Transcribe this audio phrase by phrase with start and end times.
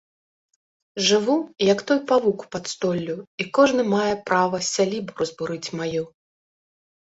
[1.07, 1.35] Жыву,
[1.73, 6.03] як той павук пад столлю, і кожны мае права сялібу разбурыць маю.